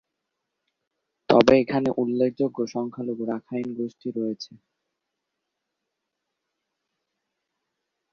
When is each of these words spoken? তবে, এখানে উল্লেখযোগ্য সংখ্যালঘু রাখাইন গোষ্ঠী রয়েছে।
তবে, 1.29 1.53
এখানে 1.59 1.89
উল্লেখযোগ্য 1.97 2.57
সংখ্যালঘু 2.67 3.23
রাখাইন 3.25 3.67
গোষ্ঠী 3.77 4.09
রয়েছে। 4.11 4.51